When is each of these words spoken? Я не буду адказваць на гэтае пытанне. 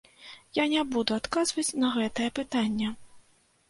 Я 0.61 0.65
не 0.71 0.81
буду 0.95 1.19
адказваць 1.19 1.69
на 1.85 1.95
гэтае 2.01 2.29
пытанне. 2.43 2.87